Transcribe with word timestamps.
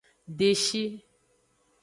Deshi. 0.37 0.83